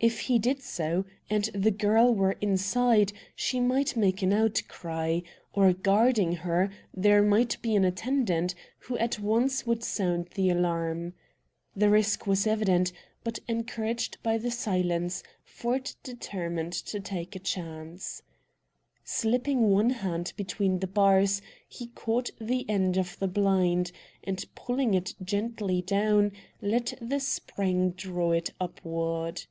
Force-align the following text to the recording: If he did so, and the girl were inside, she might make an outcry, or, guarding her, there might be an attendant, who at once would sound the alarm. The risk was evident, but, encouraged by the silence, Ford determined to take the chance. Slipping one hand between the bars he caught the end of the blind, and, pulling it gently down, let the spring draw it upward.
If 0.00 0.22
he 0.22 0.40
did 0.40 0.60
so, 0.64 1.04
and 1.30 1.44
the 1.54 1.70
girl 1.70 2.12
were 2.12 2.32
inside, 2.40 3.12
she 3.36 3.60
might 3.60 3.94
make 3.96 4.20
an 4.20 4.32
outcry, 4.32 5.20
or, 5.52 5.72
guarding 5.72 6.32
her, 6.32 6.70
there 6.92 7.22
might 7.22 7.62
be 7.62 7.76
an 7.76 7.84
attendant, 7.84 8.52
who 8.80 8.98
at 8.98 9.20
once 9.20 9.64
would 9.64 9.84
sound 9.84 10.30
the 10.34 10.50
alarm. 10.50 11.14
The 11.76 11.88
risk 11.88 12.26
was 12.26 12.48
evident, 12.48 12.92
but, 13.22 13.38
encouraged 13.46 14.20
by 14.24 14.38
the 14.38 14.50
silence, 14.50 15.22
Ford 15.44 15.92
determined 16.02 16.72
to 16.86 16.98
take 16.98 17.30
the 17.34 17.38
chance. 17.38 18.24
Slipping 19.04 19.68
one 19.70 19.90
hand 19.90 20.32
between 20.36 20.80
the 20.80 20.88
bars 20.88 21.40
he 21.68 21.86
caught 21.94 22.28
the 22.40 22.68
end 22.68 22.96
of 22.96 23.16
the 23.20 23.28
blind, 23.28 23.92
and, 24.24 24.44
pulling 24.56 24.94
it 24.94 25.14
gently 25.22 25.80
down, 25.80 26.32
let 26.60 26.92
the 27.00 27.20
spring 27.20 27.90
draw 27.92 28.32
it 28.32 28.50
upward. 28.60 29.44